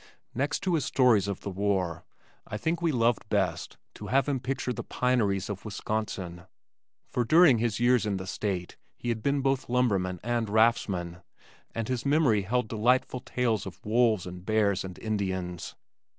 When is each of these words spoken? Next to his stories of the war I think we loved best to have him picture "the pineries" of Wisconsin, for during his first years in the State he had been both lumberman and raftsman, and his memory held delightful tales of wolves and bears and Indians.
Next 0.33 0.61
to 0.63 0.73
his 0.73 0.83
stories 0.83 1.27
of 1.27 1.41
the 1.41 1.51
war 1.51 2.05
I 2.47 2.57
think 2.57 2.81
we 2.81 2.91
loved 2.91 3.29
best 3.29 3.77
to 3.93 4.07
have 4.07 4.27
him 4.27 4.39
picture 4.39 4.73
"the 4.73 4.83
pineries" 4.83 5.47
of 5.47 5.63
Wisconsin, 5.63 6.47
for 7.07 7.23
during 7.23 7.59
his 7.59 7.73
first 7.73 7.79
years 7.81 8.05
in 8.07 8.17
the 8.17 8.25
State 8.25 8.77
he 8.97 9.09
had 9.09 9.21
been 9.21 9.41
both 9.41 9.69
lumberman 9.69 10.19
and 10.23 10.49
raftsman, 10.49 11.21
and 11.75 11.87
his 11.87 12.03
memory 12.03 12.41
held 12.41 12.67
delightful 12.67 13.19
tales 13.19 13.67
of 13.67 13.85
wolves 13.85 14.25
and 14.25 14.43
bears 14.43 14.83
and 14.83 14.97
Indians. 14.97 15.75